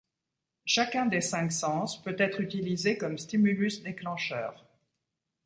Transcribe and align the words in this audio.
Chacun 0.67 1.05
des 1.05 1.21
cinq 1.21 1.51
sens 1.51 2.01
peut 2.01 2.15
être 2.17 2.41
utilisé 2.41 2.97
comme 2.97 3.19
stimulus 3.19 3.83
déclencheur. 3.83 4.65